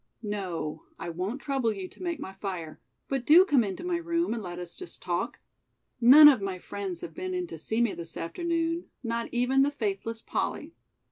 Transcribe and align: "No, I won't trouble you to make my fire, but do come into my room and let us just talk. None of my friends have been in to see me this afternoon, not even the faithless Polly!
"No, 0.23 0.85
I 0.97 1.09
won't 1.11 1.41
trouble 1.43 1.71
you 1.71 1.87
to 1.89 2.01
make 2.01 2.19
my 2.19 2.33
fire, 2.33 2.81
but 3.07 3.23
do 3.23 3.45
come 3.45 3.63
into 3.63 3.83
my 3.83 3.97
room 3.97 4.33
and 4.33 4.41
let 4.41 4.57
us 4.57 4.75
just 4.75 4.99
talk. 4.99 5.39
None 6.01 6.27
of 6.27 6.41
my 6.41 6.57
friends 6.57 7.01
have 7.01 7.13
been 7.13 7.35
in 7.35 7.45
to 7.45 7.59
see 7.59 7.81
me 7.81 7.93
this 7.93 8.17
afternoon, 8.17 8.85
not 9.03 9.29
even 9.31 9.61
the 9.61 9.69
faithless 9.69 10.23
Polly! 10.23 10.73